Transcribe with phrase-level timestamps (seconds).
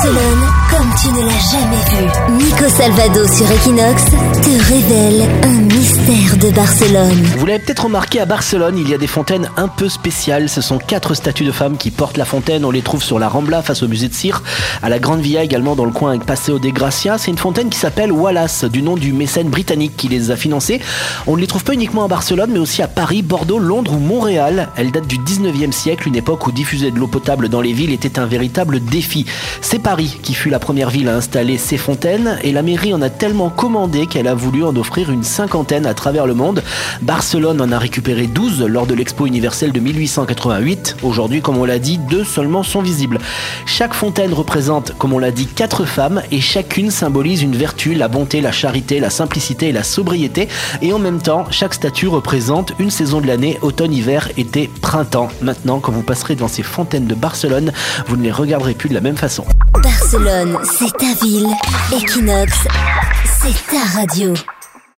[0.00, 2.42] Barcelone comme tu ne l'as jamais vu.
[2.42, 7.22] Nico Salvado sur Equinox te révèle un mystère de Barcelone.
[7.36, 10.48] Vous l'avez peut-être remarqué, à Barcelone, il y a des fontaines un peu spéciales.
[10.48, 12.64] Ce sont quatre statues de femmes qui portent la fontaine.
[12.64, 14.42] On les trouve sur la Rambla face au musée de Cire,
[14.82, 17.18] à la Grande Via également dans le coin avec Paseo de Gracia.
[17.18, 20.80] C'est une fontaine qui s'appelle Wallace, du nom du mécène britannique qui les a financées.
[21.26, 23.98] On ne les trouve pas uniquement à Barcelone, mais aussi à Paris, Bordeaux, Londres ou
[23.98, 24.70] Montréal.
[24.76, 27.92] Elles datent du 19e siècle, une époque où diffuser de l'eau potable dans les villes
[27.92, 29.26] était un véritable défi.
[29.60, 33.02] C'est Paris qui fut la première ville à installer ces fontaines et la mairie en
[33.02, 36.62] a tellement commandé qu'elle a voulu en offrir une cinquantaine à travers le monde.
[37.02, 40.96] Barcelone en a récupéré 12 lors de l'expo universelle de 1888.
[41.02, 43.18] Aujourd'hui, comme on l'a dit, deux seulement sont visibles.
[43.66, 48.08] Chaque fontaine représente, comme on l'a dit, quatre femmes et chacune symbolise une vertu, la
[48.08, 50.48] bonté, la charité, la simplicité et la sobriété.
[50.82, 55.28] Et en même temps, chaque statue représente une saison de l'année, automne, hiver, été, printemps.
[55.42, 57.72] Maintenant, quand vous passerez dans ces fontaines de Barcelone,
[58.06, 59.44] vous ne les regarderez plus de la même façon.
[59.90, 61.48] Barcelone, c'est ta ville.
[61.92, 62.52] Equinox,
[63.24, 64.34] c'est ta radio.